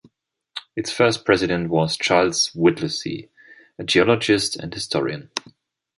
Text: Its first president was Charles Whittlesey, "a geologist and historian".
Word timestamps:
Its 0.75 0.91
first 0.91 1.25
president 1.25 1.69
was 1.69 1.95
Charles 1.95 2.49
Whittlesey, 2.55 3.29
"a 3.77 3.83
geologist 3.83 4.55
and 4.55 4.73
historian". 4.73 5.29